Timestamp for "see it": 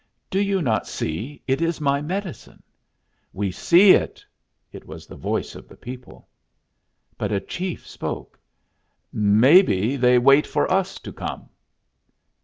0.87-1.61, 3.51-4.25